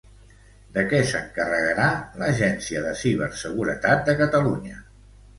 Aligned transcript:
De 0.75 0.83
què 0.91 1.01
s'encarregarà 1.09 1.89
l'Agència 2.21 2.81
de 2.85 2.93
Ciberseguretat 3.01 4.01
de 4.07 4.15
Catalunya? 4.23 4.81